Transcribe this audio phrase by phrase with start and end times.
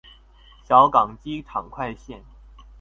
[0.63, 2.21] 小港機場快線